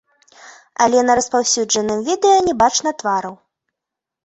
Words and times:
Але 0.85 1.03
на 1.09 1.17
распаўсюджаным 1.19 2.03
відэа 2.09 2.41
не 2.49 2.57
бачна 2.65 2.89
твараў. 3.05 3.39